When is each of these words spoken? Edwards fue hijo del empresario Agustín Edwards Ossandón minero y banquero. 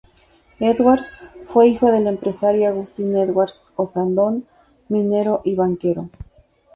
Edwards 0.59 1.13
fue 1.47 1.67
hijo 1.67 1.91
del 1.91 2.07
empresario 2.07 2.67
Agustín 2.67 3.15
Edwards 3.17 3.65
Ossandón 3.75 4.47
minero 4.89 5.41
y 5.45 5.53
banquero. 5.53 6.09